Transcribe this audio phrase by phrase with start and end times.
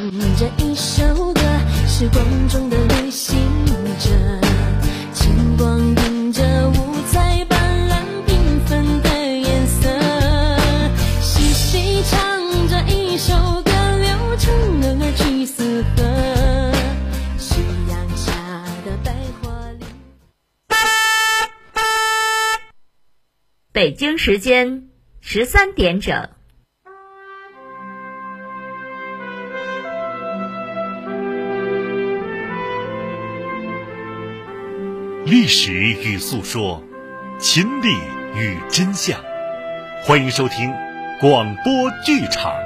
[0.00, 1.40] 唱着一首歌，
[1.86, 3.36] 时光中的旅行
[3.98, 4.08] 者，
[5.12, 9.90] 轻光映着五彩斑斓缤纷的颜色，
[11.20, 15.62] 细细唱着一首歌，流成了橘色
[15.94, 16.72] 河，
[17.36, 17.60] 夕
[17.90, 18.32] 阳下
[18.86, 19.12] 的百
[19.42, 19.86] 花林。
[23.70, 24.88] 北京时间
[25.20, 26.30] 十三点整。
[35.30, 36.82] 历史与诉说，
[37.38, 37.94] 情理
[38.34, 39.22] 与真相。
[40.02, 40.72] 欢迎收听
[41.20, 42.52] 广播剧场。《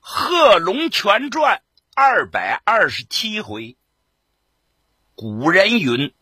[0.00, 1.56] 贺龙全传》
[1.94, 3.76] 二百二十七回。
[5.14, 6.14] 古人云：“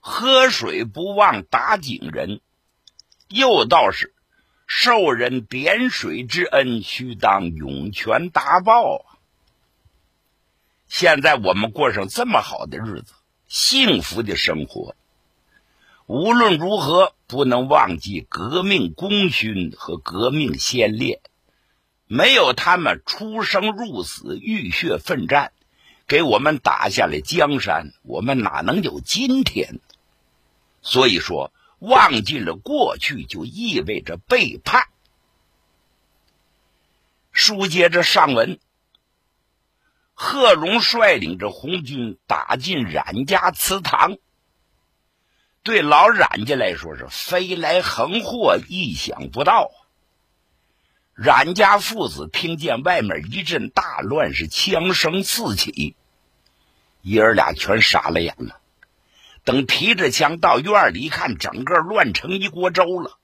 [0.00, 2.40] 喝水不忘打井人。”
[3.30, 4.12] 又道是
[4.66, 9.16] ：“受人点水之恩，须当涌泉答报。”啊！
[10.88, 13.12] 现在我们过上这么好的日子，
[13.48, 14.94] 幸福的生活，
[16.06, 21.20] 无论如何不能忘记革命功勋和革命先烈。
[22.06, 25.50] 没有他们出生入死、浴血奋战，
[26.06, 29.80] 给我们打下了江山，我们哪能有今天？
[30.82, 34.86] 所以说，忘记了过去，就意味着背叛。
[37.32, 38.58] 书接着上文，
[40.14, 44.16] 贺龙率领着红军打进冉家祠堂，
[45.62, 49.70] 对老冉家来说是飞来横祸，意想不到。
[51.12, 55.94] 冉家父子听见外面一阵大乱，是枪声四起，
[57.02, 58.60] 爷儿俩全傻了眼了。
[59.46, 63.18] 等提着枪到院里一看，整个乱成一锅粥了。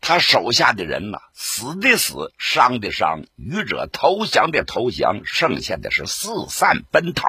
[0.00, 7.28] 他手下的人呐，死的死，伤的伤，余者投降的投降，剩下的是四散奔逃。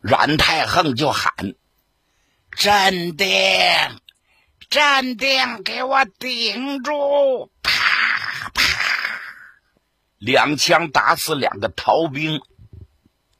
[0.00, 1.32] 冉太横就喊
[2.56, 3.28] ：“镇定！”
[4.70, 7.50] 镇定，给我顶住！
[7.62, 9.20] 啪啪，
[10.18, 12.40] 两枪打死两个逃兵，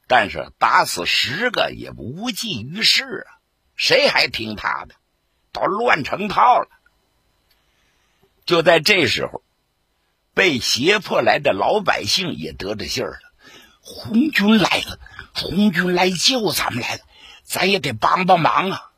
[0.06, 3.38] 但是打死十个也无济于事啊！
[3.74, 4.94] 谁还听他的？
[5.52, 6.68] 都乱成套了。
[8.44, 9.42] 就在这时候，
[10.34, 13.32] 被胁迫来的老百姓也得着信儿了：
[13.80, 15.00] 红军来了，
[15.34, 17.00] 红军来救咱们来了，
[17.42, 18.90] 咱也得帮帮忙啊！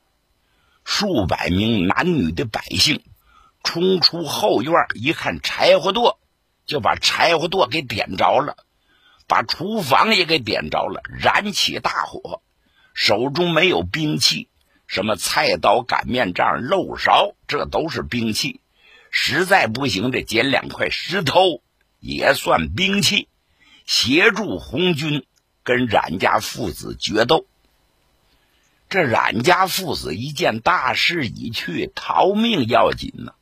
[0.85, 3.03] 数百名男女的百姓
[3.63, 6.17] 冲出后院，一看柴火垛，
[6.67, 8.57] 就把柴火垛给点着了，
[9.29, 12.43] 把厨房也给点着了，燃起大火。
[12.95, 14.49] 手中没有兵器，
[14.89, 18.61] 什么菜刀、擀面杖、漏勺，这都是兵器。
[19.11, 21.63] 实在不行，这捡两块石头
[22.01, 23.29] 也算兵器，
[23.87, 25.25] 协助红军
[25.63, 27.47] 跟冉家父子决斗。
[28.89, 33.35] 这冉家父子一见大势已去，逃命要紧呢，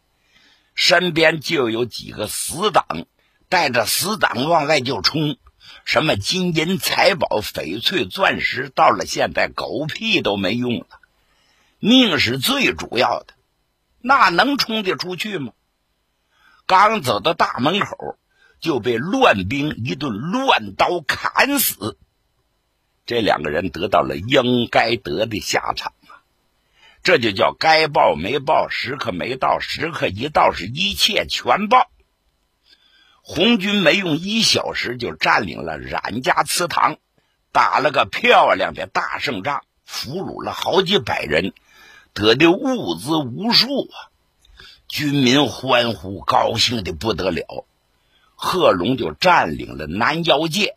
[0.74, 3.06] 身边就有几个死党，
[3.48, 5.38] 带着死党往外就冲。
[5.86, 10.86] 什么金银财宝、翡翠钻石，到了现在狗屁都没用了，
[11.78, 13.34] 命是最主要的，
[14.00, 15.52] 那能冲得出去吗？
[16.66, 18.18] 刚走到大门口，
[18.58, 21.96] 就被乱兵一顿乱刀砍死。
[23.06, 26.26] 这两个人得到了应该得的下场啊！
[27.04, 31.85] 这就叫该报没报，时刻没到，时刻一到，是一切全报。
[33.28, 36.96] 红军没用一小时就占领了冉家祠堂，
[37.50, 41.52] 打了个漂亮的大胜仗，俘虏了好几百人，
[42.14, 44.14] 得的物资无数啊！
[44.86, 47.66] 军民欢呼，高兴的不得了。
[48.36, 50.76] 贺龙就占领了南腰界。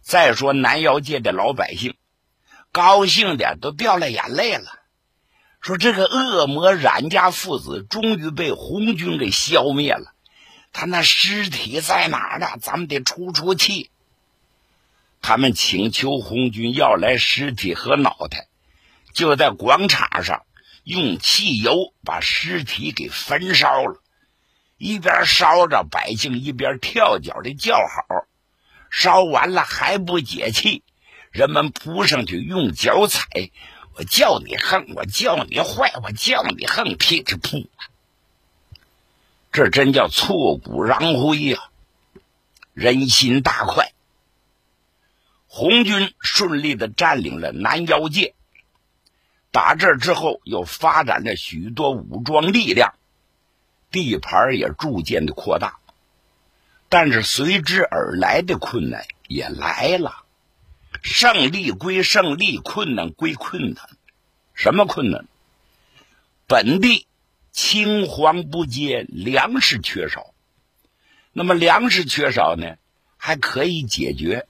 [0.00, 1.94] 再说南腰界的老百姓，
[2.72, 4.80] 高兴的都掉了眼泪了，
[5.60, 10.13] 说这个恶魔冉家父子终于被红军给消灭了，
[10.74, 12.48] 他那尸体在哪儿呢？
[12.60, 13.90] 咱们得出出气。
[15.22, 18.48] 他们请求红军要来尸体和脑袋，
[19.14, 20.44] 就在广场上
[20.82, 24.02] 用汽油把尸体给焚烧了，
[24.76, 28.26] 一边烧着，百姓一边跳脚的叫好。
[28.90, 30.82] 烧完了还不解气，
[31.30, 33.28] 人们扑上去用脚踩，
[33.94, 37.86] 我叫你横，我叫你坏，我叫你横，噼里噗啦，
[39.54, 41.70] 这真叫挫骨扬灰呀！
[42.72, 43.92] 人心大快。
[45.46, 48.34] 红军顺利的占领了南腰界，
[49.52, 52.94] 打这之后，又发展了许多武装力量，
[53.92, 55.78] 地盘也逐渐的扩大。
[56.88, 60.24] 但是随之而来的困难也来了，
[61.00, 63.88] 胜利归胜利，困难归困难。
[64.52, 65.28] 什么困难？
[66.48, 67.06] 本地
[67.54, 70.34] 青黄不接，粮食缺少。
[71.32, 72.78] 那么粮食缺少呢，
[73.16, 74.48] 还可以解决，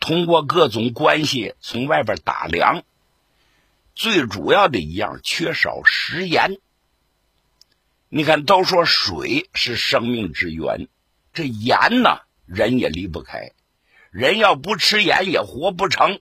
[0.00, 2.82] 通过各种关系从外边打粮。
[3.94, 6.58] 最主要的一样，缺少食盐。
[8.08, 10.88] 你看，都说水是生命之源，
[11.32, 13.52] 这盐呢，人也离不开。
[14.10, 16.18] 人要不吃盐，也活不成。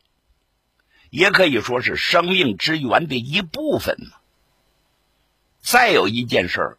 [1.09, 4.11] 也可以说是生命之源的一部分呢。
[5.65, 6.77] 再有一件事，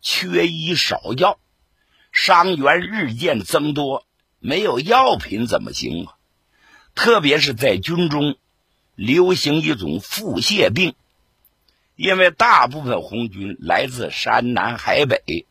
[0.00, 1.40] 缺医少药，
[2.12, 4.06] 伤员日渐增多，
[4.38, 6.14] 没有药品怎么行啊？
[6.94, 8.36] 特别是在军中，
[8.94, 10.94] 流行一种腹泻病，
[11.96, 15.44] 因为大部分红军来自山南海北，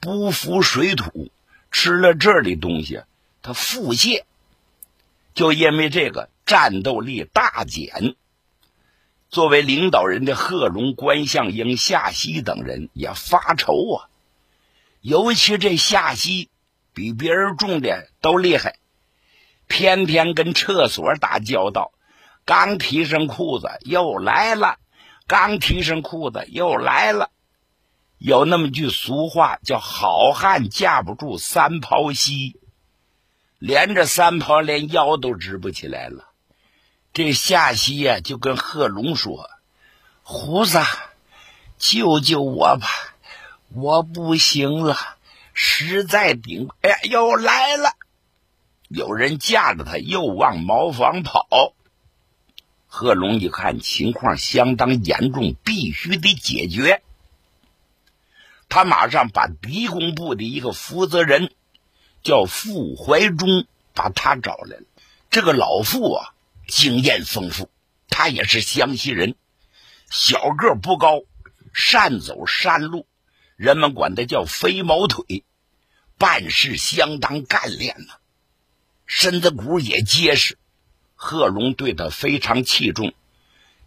[0.00, 1.30] 不服水土，
[1.70, 3.02] 吃了这里东西，
[3.42, 4.22] 他腹泻，
[5.34, 6.30] 就因为这个。
[6.44, 8.16] 战斗力大减。
[9.32, 14.08] 作为领导人的贺龙、关向英、夏曦等人也发愁啊。
[15.00, 16.50] 尤其这夏曦
[16.92, 18.76] 比别人种的都厉害，
[19.68, 21.92] 天天跟厕所打交道，
[22.44, 24.76] 刚提上裤子又来了，
[25.26, 27.30] 刚提上裤子又来了。
[28.18, 32.60] 有那么句俗话叫“好汉架不住三泡稀”，
[33.58, 36.28] 连着三泡连腰都直不起来了。
[37.14, 39.50] 这夏曦呀，就跟贺龙说
[40.24, 40.78] ：“胡子，
[41.76, 42.88] 救救我吧，
[43.74, 44.96] 我不行了，
[45.52, 46.70] 实在顶……
[46.80, 47.90] 哎呀，又来了！
[48.88, 51.74] 有人架着他，又往茅房跑。
[52.86, 57.02] 贺龙一看情况相当严重，必须得解决。
[58.70, 61.52] 他马上把敌工部的一个负责人，
[62.22, 64.84] 叫傅怀忠，把他找来了。
[65.28, 66.32] 这个老傅啊。”
[66.66, 67.70] 经验丰富，
[68.08, 69.34] 他也是湘西人，
[70.10, 71.22] 小个不高，
[71.74, 73.06] 善走山路，
[73.56, 75.44] 人们管他叫飞毛腿，
[76.18, 78.14] 办事相当干练呐，
[79.06, 80.58] 身子骨也结实。
[81.14, 83.12] 贺龙对他非常器重，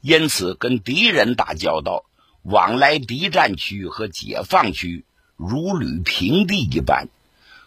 [0.01, 2.05] 因此跟敌人打交道，
[2.43, 5.03] 往来敌占区和解放区
[5.35, 7.09] 如履平地一般，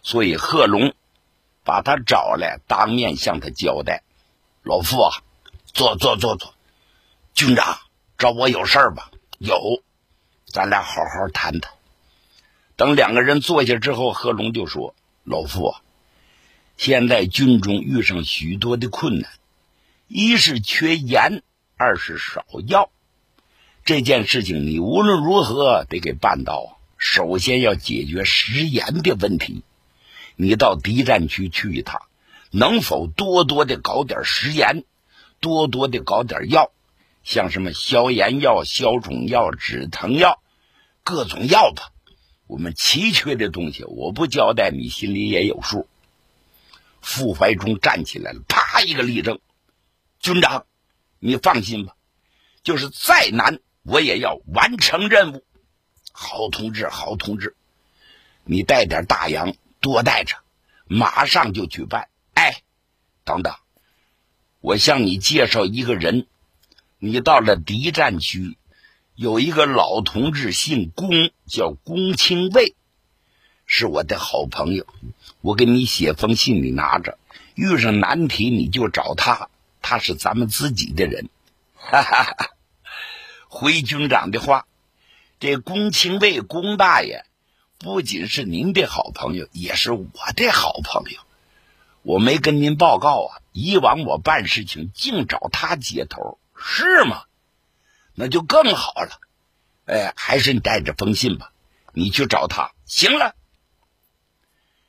[0.02, 0.94] 所以贺龙
[1.64, 4.02] 把他找来，当面向他交代。
[4.62, 5.22] 老傅啊，
[5.66, 6.54] 坐坐坐坐，
[7.32, 7.78] 军长
[8.18, 9.10] 找我有事儿吧？
[9.38, 9.82] 有，
[10.46, 11.72] 咱俩好好谈谈。
[12.76, 14.94] 等两个人坐下之后，贺龙就说
[15.24, 15.80] ：“老傅啊，
[16.76, 19.30] 现在军中遇上许多的困难，
[20.06, 21.42] 一是缺盐，
[21.76, 22.90] 二是少药。
[23.84, 26.78] 这件事情你无论如何得给办到。
[26.98, 29.62] 首先要解决食盐的问题。
[30.34, 32.02] 你到敌占区去一趟。”
[32.50, 34.84] 能否多多的搞点食盐，
[35.40, 36.70] 多多的搞点药，
[37.22, 40.42] 像什么消炎药、消肿药、止疼药，
[41.04, 41.92] 各种药吧。
[42.46, 45.86] 我们奇缺的东西，我不交代，你心里也有数。
[47.02, 49.38] 傅怀忠站起来了，啪一个立正，
[50.18, 50.64] 军长，
[51.18, 51.94] 你放心吧，
[52.62, 55.44] 就是再难，我也要完成任务。
[56.12, 57.54] 好同志，好同志，
[58.44, 60.36] 你带点大洋，多带着，
[60.86, 62.08] 马上就去办。
[62.38, 62.62] 哎
[63.24, 63.56] 等等，
[64.60, 66.28] 我向你介绍一个人。
[67.00, 68.56] 你到了敌占区，
[69.16, 72.76] 有一个老同志，姓龚，叫龚清卫，
[73.66, 74.86] 是我的好朋友。
[75.40, 77.18] 我给你写封信，你拿着。
[77.56, 79.50] 遇上难题你就找他，
[79.82, 81.28] 他是咱们自己的人。
[81.74, 82.50] 哈哈哈！
[83.48, 84.68] 回军长的话，
[85.40, 87.24] 这龚清卫，龚大爷
[87.78, 91.18] 不仅是您的好朋友，也是我的好朋友。
[92.02, 93.42] 我没跟您报告啊！
[93.52, 97.24] 以往我办事情净找他接头，是吗？
[98.14, 99.20] 那就更好了。
[99.86, 101.52] 哎，还是你带着封信吧，
[101.92, 102.72] 你去找他。
[102.84, 103.34] 行了。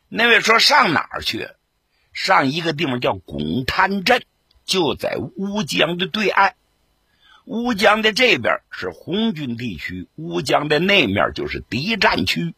[0.08, 1.50] 那位说上哪儿去？
[2.14, 4.24] 上一个地方叫拱滩镇，
[4.66, 6.56] 就在乌江的对岸。
[7.46, 12.54] 乌江的这边是红军地区，乌江的那面就是敌占区。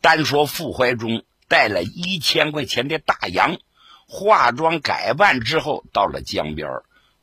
[0.00, 1.24] 单说傅怀忠。
[1.48, 3.58] 带了一千块钱的大洋，
[4.08, 6.68] 化妆改扮之后，到了江边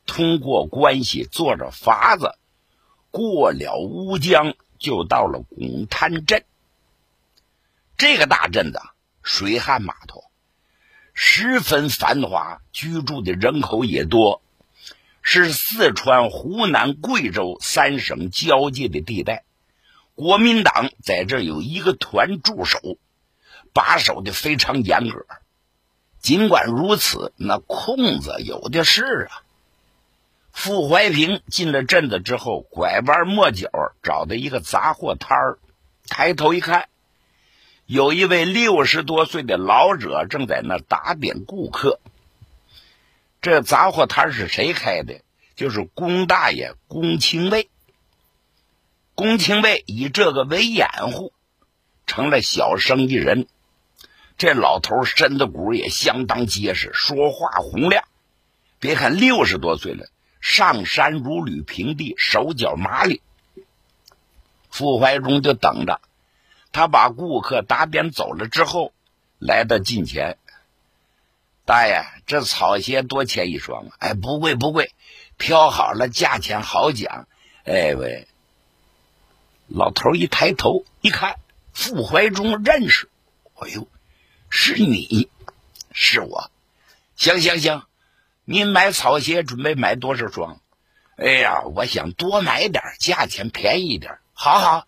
[0.06, 2.36] 通过关系，坐着筏子
[3.10, 6.44] 过了乌江，就到了拱滩镇。
[7.96, 8.80] 这个大镇子，
[9.22, 10.24] 水旱码头，
[11.14, 14.42] 十分繁华，居住的人口也多。
[15.26, 19.44] 是四川、湖南、贵州三省交界的地带。
[20.14, 22.78] 国民党在这有一个团驻守，
[23.74, 25.26] 把守的非常严格。
[26.20, 29.42] 尽管如此，那空子有的是啊。
[30.52, 33.68] 傅怀平进了镇子之后，拐弯抹角
[34.02, 35.58] 找到一个杂货摊儿，
[36.08, 36.88] 抬头一看，
[37.84, 41.98] 有一位六十多岁的老者正在那打点顾客。
[43.42, 45.20] 这杂货摊是谁开的？
[45.56, 47.68] 就是龚大爷龚清卫。
[49.14, 51.32] 龚清卫以这个为掩护，
[52.06, 53.46] 成了小生意人。
[54.36, 58.04] 这老头身子骨也相当结实，说话洪亮。
[58.80, 60.06] 别看六十多岁了。
[60.40, 63.22] 上山如履平地，手脚麻利。
[64.70, 66.02] 傅怀忠就等着，
[66.70, 68.92] 他把顾客打点走了之后，
[69.38, 70.36] 来到近前。
[71.64, 73.96] 大爷，这草鞋多钱一双啊？
[74.00, 74.92] 哎，不贵不贵，
[75.38, 77.26] 挑好了，价钱好讲。
[77.64, 78.28] 哎喂，
[79.68, 81.36] 老头一抬头一看，
[81.72, 83.08] 傅怀忠认识。
[83.54, 83.88] 哎呦，
[84.56, 85.28] 是你，
[85.92, 86.48] 是我。
[87.16, 87.82] 行行行。
[88.44, 90.60] 您买草鞋准备买多少双？
[91.16, 94.18] 哎呀，我想多买点，价钱便宜点。
[94.32, 94.86] 好好，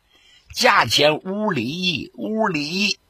[0.55, 3.01] 价钱屋里一，五里。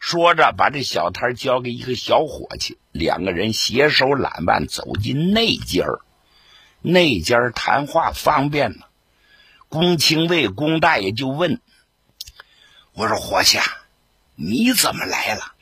[0.00, 6.00] 说着，把这小摊交给一个小伙计，两个人携手揽腕走进内间儿。
[6.82, 8.84] 内间儿谈话方便呢。
[9.68, 11.60] 龚清卫公大爷就问
[12.94, 13.58] ：“我说伙计，
[14.36, 15.54] 你怎么来了？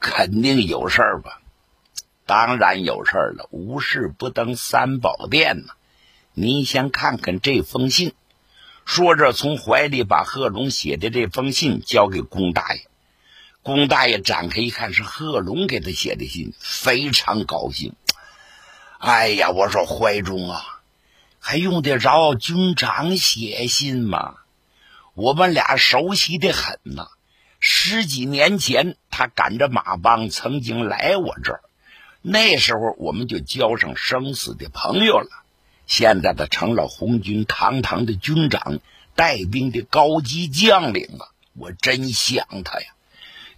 [0.00, 1.40] 肯定有事儿吧？”
[2.26, 5.72] 当然有事了，无事不登三宝殿呢。
[6.32, 8.14] 您先看看这封信。
[8.84, 12.86] 说着，从怀里把贺龙写的这封信交给龚大爷。
[13.62, 17.94] 龚大爷展开一看，是贺龙给他写的信，非常高兴。
[18.98, 20.80] 哎呀，我说怀忠啊，
[21.40, 24.36] 还用得着军长写信吗？
[25.14, 27.08] 我们俩熟悉的很呐。
[27.60, 31.60] 十几年前，他赶着马帮曾经来我这儿。
[32.22, 35.28] 那时候我们就交上生死的朋友了。
[35.86, 38.80] 现在他成了红军堂堂的军长，
[39.14, 41.32] 带兵的高级将领了。
[41.52, 42.86] 我真想他呀，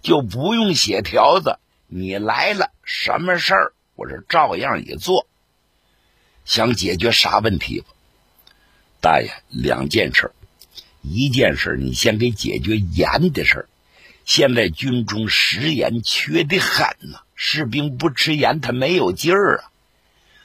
[0.02, 1.58] 就不用写条子。
[1.86, 5.26] 你来了，什么事儿，我这照样也做。
[6.44, 7.86] 想解决啥问题吧？
[9.00, 10.32] 大爷，两件事。
[11.02, 13.68] 一件事，你先给解决盐的事儿。
[14.24, 17.22] 现在军中食盐缺的很呐。
[17.34, 19.70] 士兵不吃盐，他没有劲儿啊！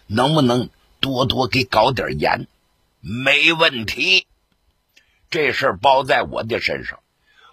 [0.07, 0.69] 能不能
[0.99, 2.47] 多多给搞点盐？
[3.01, 4.25] 没问题，
[5.29, 6.99] 这事儿包在我的身上。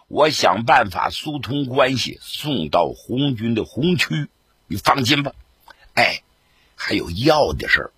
[0.09, 4.29] 我想办法疏通关系，送到红军的红区。
[4.67, 5.33] 你放心吧。
[5.93, 6.23] 哎，
[6.75, 7.93] 还有药的事儿。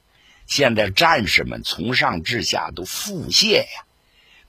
[0.47, 3.85] 现在战士们从上至下都腹泻呀，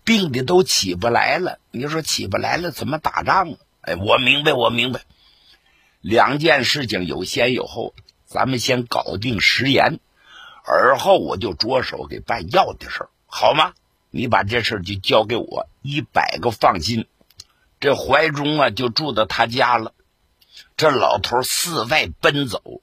[0.03, 1.59] 病的都起不来了。
[1.69, 3.57] 你说起不来了，怎么打仗啊？
[3.87, 4.99] 哎，我明白，我明白。
[6.01, 10.01] 两件事情有先有后，咱们先搞定食盐，
[10.65, 13.73] 而后我就着手给办药的事，好吗？
[14.09, 17.07] 你把这事就交给我，一百个放心。
[17.79, 19.93] 这怀中啊，就住到他家了。
[20.75, 22.81] 这老头四外奔走，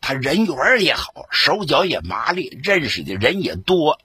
[0.00, 3.98] 他人缘也好，手脚也麻利，认识的人也多。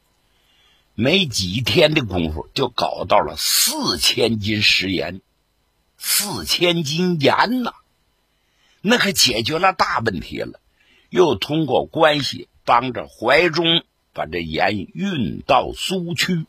[0.96, 5.22] 没几天的功夫，就搞到了四千斤食盐，
[6.08, 7.74] 四千斤盐呐！
[8.82, 10.62] 那可解决了大问题了，
[11.10, 13.84] 又通过关系帮着怀中
[14.14, 16.46] 把这盐运到苏区，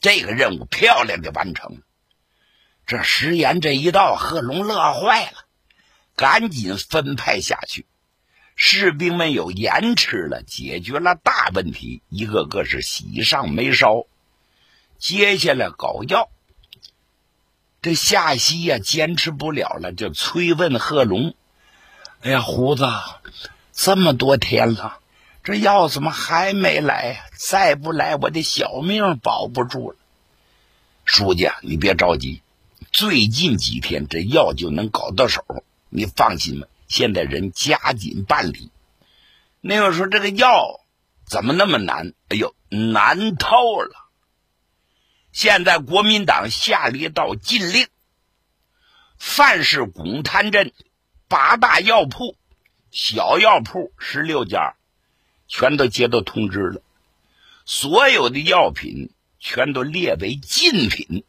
[0.00, 1.80] 这个任务漂亮的完成了。
[2.86, 5.44] 这食盐这一到，贺龙乐坏了，
[6.14, 7.84] 赶紧分派下去，
[8.54, 14.06] 士兵们有盐吃了，解决了大问题，一个个是喜上眉梢。
[14.98, 16.30] 接下来搞药。
[17.82, 21.34] 这夏西呀，坚持不了了，就催问贺龙
[22.20, 22.86] ：“哎呀，胡子，
[23.72, 24.98] 这么多天了，
[25.42, 27.24] 这药怎么还没来？
[27.38, 29.96] 再不来，我的小命保不住了。”
[31.06, 32.42] 书记，你别着急，
[32.92, 35.42] 最近几天这药就能搞到手，
[35.88, 36.66] 你放心吧。
[36.86, 38.70] 现在人加紧办理。
[39.62, 40.80] 那个说这个药
[41.24, 42.12] 怎么那么难？
[42.28, 44.09] 哎呦，难透了。
[45.32, 47.86] 现在国民党下了一道禁令：
[49.18, 50.72] 凡是公滩镇
[51.28, 52.36] 八大药铺、
[52.90, 54.74] 小药铺十六家，
[55.46, 56.82] 全都接到通知了，
[57.64, 61.24] 所有的药品全都列为禁品，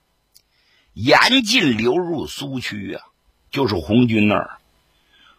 [0.94, 3.06] 严禁流入苏区啊！
[3.52, 4.60] 就是红军那儿，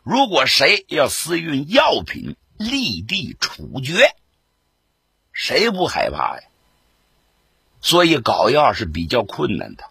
[0.02, 4.14] 如果谁要私运药品，立地处决，
[5.32, 6.42] 谁不害怕呀？
[7.92, 9.84] 所以搞药是比较困难的。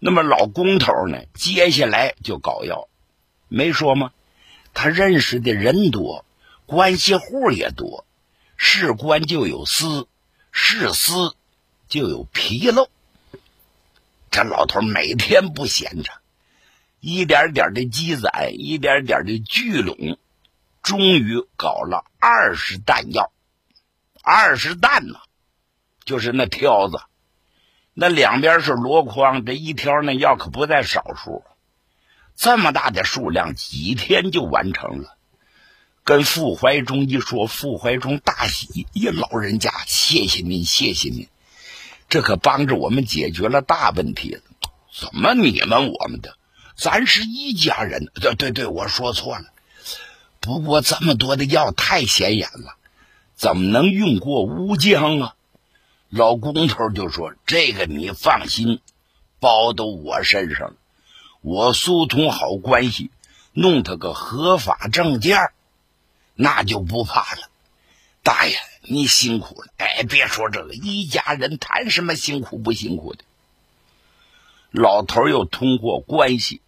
[0.00, 2.88] 那么老工头呢，接下来就搞药，
[3.46, 4.10] 没说吗？
[4.74, 6.24] 他认识的人多，
[6.66, 8.04] 关系户也多，
[8.56, 10.08] 是官就有私，
[10.50, 11.36] 是私
[11.88, 12.88] 就有纰漏。
[14.32, 16.10] 这老头每天不闲着，
[16.98, 20.18] 一点点的积攒，一点点的聚拢，
[20.82, 23.30] 终于搞了二十担药。
[24.20, 25.20] 二十担呢，
[26.08, 27.02] 就是那挑子，
[27.92, 31.44] 那两边是箩筐，这一挑那药可不在少数。
[32.34, 35.18] 这么大的数量，几天就完成了。
[36.04, 41.28] 跟傅怀忠一说，傅怀忠大喜：“呀，老人家，谢谢您，谢谢您，
[42.08, 44.40] 这可帮着我们解决了大问题了。
[44.98, 46.38] 怎么你们我们的？
[46.74, 48.10] 咱是一家人。
[48.14, 49.44] 对对对，我说错了。
[50.40, 52.76] 不过这么多的药太显眼了，
[53.34, 55.34] 怎么能用过乌江啊？”
[56.08, 58.80] 老工头就说：“这个你放心，
[59.40, 60.76] 包到我身上了。”
[61.40, 63.10] 我疏通好关系，
[63.52, 65.52] 弄他个合法证件，
[66.34, 67.42] 那就不怕了。
[68.24, 69.72] 大爷，你辛苦了。
[69.76, 73.24] 哎，别说这个，一家人谈什么辛苦不辛苦的？
[74.70, 76.60] 老头又通过关系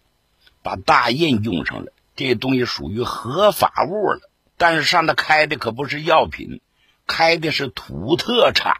[0.63, 4.21] 把大印用上了，这东西属于合法物了。
[4.57, 6.61] 但是上头开的可不是药品，
[7.05, 8.75] 开的是土特产，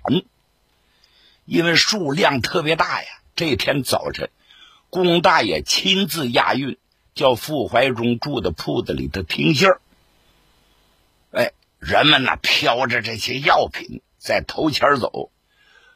[1.51, 3.09] 因为数量特别大呀。
[3.35, 4.29] 这天早晨。
[4.89, 6.77] 龚大爷亲自押运，
[7.13, 9.81] 叫傅怀忠住的铺子里头听信儿。
[11.31, 15.29] 哎，人们呢挑着这些药品在头前走。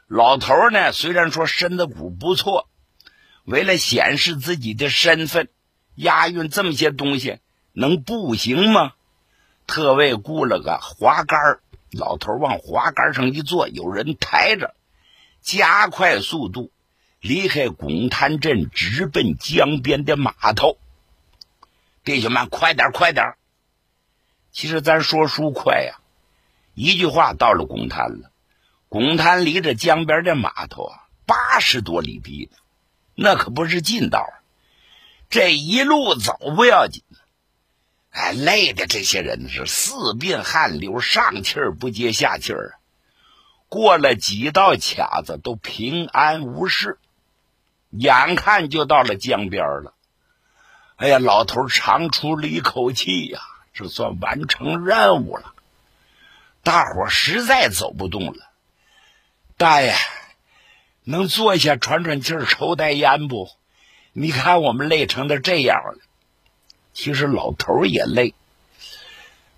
[0.07, 2.67] 老头呢虽然说身子骨不错，
[3.45, 5.47] 为了显示自己的身份，
[5.95, 7.39] 押运这么些东西
[7.71, 8.91] 能步行吗？
[9.67, 11.59] 特为雇了个滑杆
[11.91, 14.75] 老头往滑杆上一坐，有人抬着，
[15.45, 16.71] 加快速度。
[17.21, 20.77] 离开拱滩镇，直奔江边的码头。
[22.03, 23.33] 弟兄们，快点，快点！
[24.51, 25.97] 其实咱说书快呀，
[26.75, 28.31] 一句话到了拱滩了。
[28.89, 32.51] 拱滩离着江边的码头啊，八十多里地，
[33.15, 34.23] 那可不是近道。
[35.31, 37.01] 这一路走不要紧，
[38.11, 42.84] 哎，累的这些人是四鬓汗流，上气儿不接下气儿啊。
[43.75, 46.97] 过了几道卡子，都平安无事。
[47.89, 49.93] 眼看就到了江边了，
[50.95, 53.41] 哎呀，老头长出了一口气呀，
[53.73, 55.53] 这算完成任务了。
[56.63, 58.49] 大伙实在走不动了，
[59.57, 59.93] 大爷，
[61.03, 63.49] 能坐下喘喘气儿，抽袋烟不？
[64.13, 65.99] 你看我们累成的这样了。
[66.93, 68.35] 其实老头也累。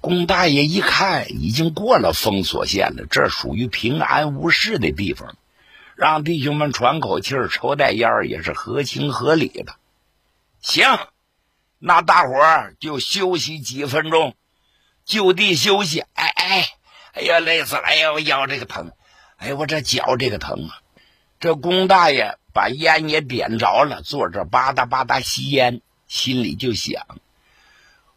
[0.02, 5.36] 龚大爷一看，已经过了封锁线了，这属于平安无事的地方。
[5.96, 9.76] 让弟兄们喘口气、抽袋烟也是合情合理的。
[10.62, 10.86] 行，
[11.80, 14.36] 那大伙儿就休息几分钟，
[15.06, 16.02] 就地休息。
[16.14, 16.68] 哎哎，
[17.14, 17.82] 哎呀，累死了！
[17.82, 18.92] 哎呀，我腰这个疼，
[19.38, 20.82] 哎呀，我这脚这个疼啊！
[21.40, 27.04] 这龚大爷把烟也点着了，坐这吧嗒吧嗒吸烟，心里就想：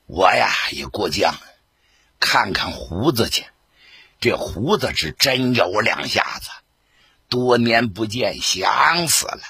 [0.06, 1.34] 我呀也过江，
[2.20, 3.46] 看看胡子去。
[4.20, 6.50] 这胡子是真有两下子。
[7.28, 9.40] 多年不见，想死了。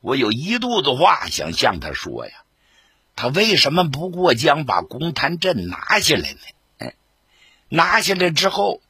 [0.00, 2.32] 我有一肚子话想向他说呀。
[3.14, 6.92] 他为什么不过江把公滩镇拿下来呢？
[7.68, 8.80] 拿下来之后，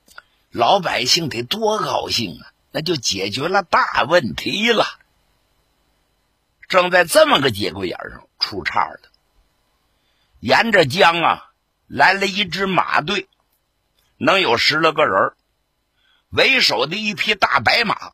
[0.51, 2.53] 老百姓得多高兴啊！
[2.71, 4.85] 那就解决了大问题了。
[6.69, 9.01] 正在这么个节骨眼上出岔了。
[10.39, 11.48] 沿着江啊，
[11.89, 13.27] 来了一支马队，
[14.19, 15.33] 能有十来个人
[16.29, 18.13] 为首的一匹大白马。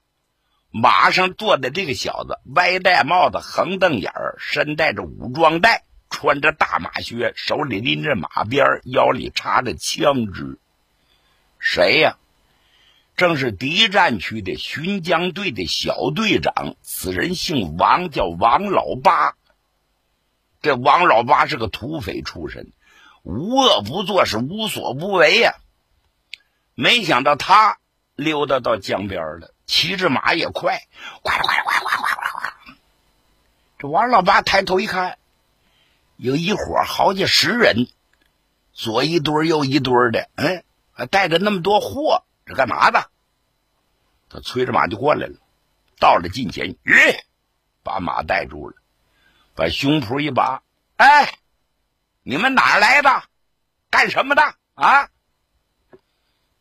[0.70, 10.58] 马上坐的这个小子，歪戴帽子，横瞪眼儿，身带着武装带，穿着大马靴，手里拎着马鞭，腰里插着枪支。
[11.58, 12.16] 谁呀？
[13.16, 16.74] 正是敌占区的巡江队的小队长。
[16.82, 19.36] 此人姓王，叫王老八。
[20.60, 22.72] 这王老八是个土匪出身，
[23.24, 25.56] 无恶不作，是无所不为呀。
[26.74, 27.78] 没想到他
[28.14, 29.50] 溜达到江边了。
[29.66, 30.82] 骑着马也快，
[31.22, 32.52] 快快快快快快快！
[33.78, 35.16] 这王老八抬头一看，
[36.16, 37.88] 有一伙好几十人，
[38.74, 43.10] 左一堆右一堆的，嗯，还带着那么多货，这干嘛的？
[44.28, 45.38] 他催着马就过来了，
[45.98, 46.94] 到了近前，吁，
[47.82, 48.76] 把马带住了，
[49.54, 50.62] 把胸脯一拔，
[50.96, 51.38] 哎，
[52.26, 53.22] 你们哪儿来的？
[53.90, 54.42] 干什么的？
[54.72, 55.10] 啊，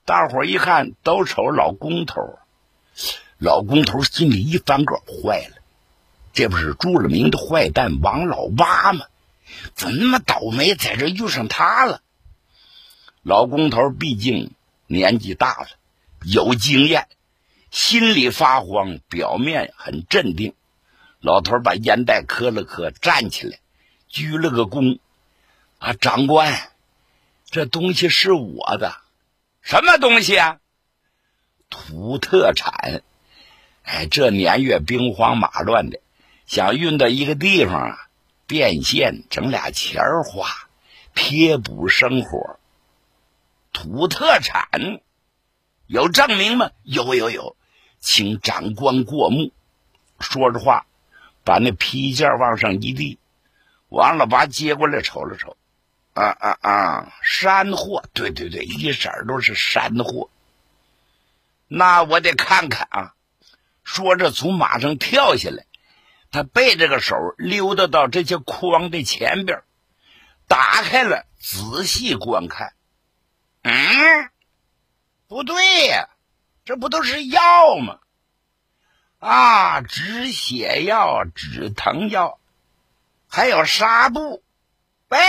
[0.04, 2.38] 大伙儿一看都瞅老工头，
[3.38, 5.56] 老工头心里一翻个，坏了，
[6.34, 9.06] 这不是出了名的坏蛋王老八吗？
[9.74, 12.02] 怎么那么倒霉，在这遇上他了？
[13.22, 14.52] 老工头毕竟
[14.88, 15.68] 年纪大了，
[16.26, 17.08] 有经验，
[17.72, 20.56] 心里发慌，表面很镇定。
[21.22, 23.60] 老头把烟袋磕了磕，站起来，
[24.10, 25.00] 鞠了个躬
[25.84, 26.72] ：“啊，长官，
[27.44, 28.96] 这东西是我的，
[29.62, 30.60] 什么东西啊？
[31.70, 33.04] 土特产。
[33.84, 36.00] 哎，这年月兵荒马乱的，
[36.46, 37.98] 想运到一个地方啊，
[38.48, 40.48] 变现，整俩钱儿花，
[41.16, 42.58] 贴补生活。
[43.74, 45.02] 土特产
[45.86, 46.72] 有证明吗？
[46.84, 47.58] 有有有，
[48.00, 49.52] 请长官过目。
[50.22, 50.86] 说着话。”
[51.44, 53.20] 把那批件往上一递，
[53.90, 55.58] 王老八接过来瞅了瞅，
[56.14, 57.14] 啊啊啊！
[57.24, 60.30] 山货，对对对，一色都是山货。
[61.68, 63.16] 那我得看看啊！
[63.84, 65.66] 说着，从马上跳下来，
[66.32, 69.64] 他背着个手溜达到这些筐的前边，
[70.48, 72.74] 打开了，仔细观看。
[73.64, 74.30] 嗯，
[75.28, 76.10] 不对呀，
[76.64, 78.00] 这不都是药吗？
[79.20, 82.40] 啊，止血药、止疼药，
[83.28, 84.44] 还有纱布。
[85.08, 85.20] 喂，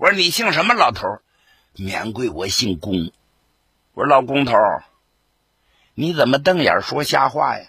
[0.00, 1.20] 我说你姓什么，老头
[1.74, 3.12] 免贵，我姓龚。
[3.92, 4.54] 我说老工头
[5.92, 7.66] 你怎么瞪眼说瞎话呀？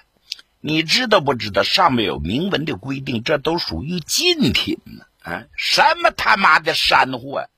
[0.62, 5.04] 你知道不知道上面有明文的规定，这都属于禁品呢？
[5.24, 7.50] 啊，什么他妈的山货？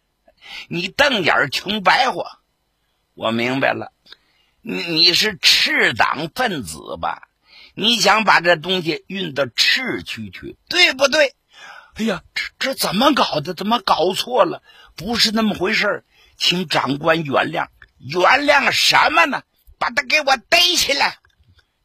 [0.70, 2.40] 你瞪眼穷白话。
[3.14, 3.92] 我明白了。
[4.64, 7.28] 你你是赤党分子吧？
[7.76, 11.36] 你想把这东西运到赤区去，对不对？
[11.96, 13.54] 哎呀，这这怎么搞的？
[13.54, 14.64] 怎么搞错了？
[14.96, 16.04] 不是那么回事
[16.38, 17.68] 请长官原谅。
[18.00, 19.44] 原谅什么呢？
[19.78, 21.18] 把他给我逮起来，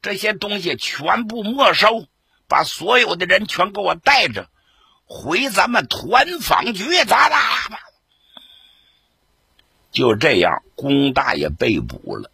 [0.02, 2.06] 这些东西全部没收，
[2.46, 4.48] 把所有的人全给我带着
[5.04, 7.80] 回咱们团坊去，咋啦？
[9.90, 12.30] 就这样，龚大爷被捕了。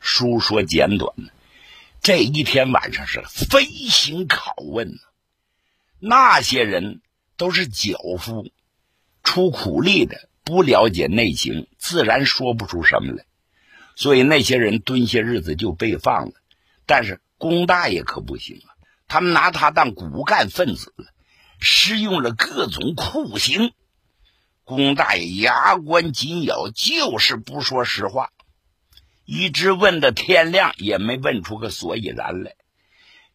[0.00, 1.12] 书说简短，
[2.00, 4.98] 这一天晚上是飞行拷问
[6.00, 7.00] 那些人
[7.36, 8.50] 都是脚夫，
[9.22, 13.24] 出苦力的，不了解内情，自然说不出什么来。
[13.96, 16.32] 所以那些人蹲些日子就被放了。
[16.86, 18.70] 但是龚大爷可不行啊，
[19.08, 21.06] 他们拿他当骨干分子了，
[21.58, 23.72] 施用了各种酷刑。
[24.64, 28.30] 龚大爷牙关紧咬，就是不说实话。
[29.24, 32.54] 一直问到天亮，也没问出个所以然来。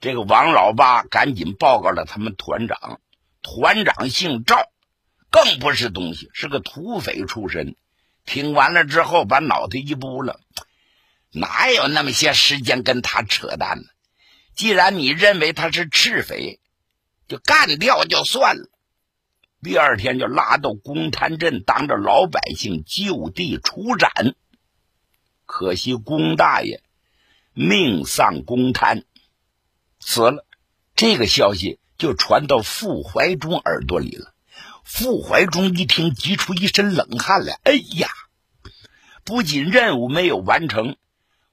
[0.04, 3.00] 这个王老八赶紧报告了他们团长，
[3.42, 4.70] 团长姓赵，
[5.30, 7.78] 更不是东西，是个土匪出身。
[8.26, 10.42] 听完了之后，把脑袋一拨了，
[11.32, 13.86] 哪有那么些时间跟他扯淡呢？
[14.56, 16.60] 既然你认为他是赤匪，
[17.30, 18.68] 就干掉就算了。
[19.62, 24.36] 第二天就拉到公滩镇，当着老百姓就地处斩。
[25.46, 26.84] 可惜龚大爷
[27.54, 29.06] 命丧公滩，
[30.06, 30.46] 死了。
[30.96, 34.34] 这个消息就传到傅怀忠耳朵里了。
[34.84, 37.58] 傅怀忠一听，急出一身冷汗来。
[37.64, 38.10] 哎呀，
[39.24, 40.98] 不仅任务没有完成，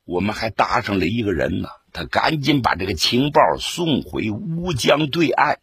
[0.05, 1.69] 我们还搭上了一个人呢。
[1.93, 5.59] 他赶紧把这个情报送回乌江对岸，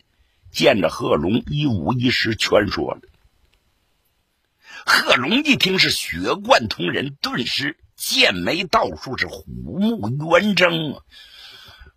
[0.52, 3.02] 见着贺龙，一五一十全说了。
[4.86, 7.78] 贺龙一听是血贯通人，顿时。
[7.97, 11.02] 剑眉倒竖，是虎目圆睁啊！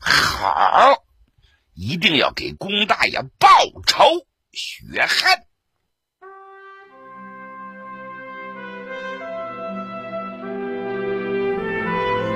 [0.01, 1.05] 好，
[1.75, 3.49] 一定要给龚大爷报
[3.87, 5.39] 仇雪恨。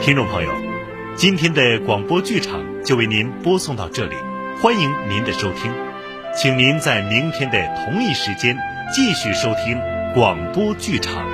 [0.03, 0.53] 听众朋友，
[1.17, 4.15] 今天的广播剧场就为您播送到这里，
[4.61, 5.73] 欢迎您的收听，
[6.37, 8.59] 请您在明天的同一时间
[8.95, 9.81] 继续收听
[10.13, 11.34] 广播剧场。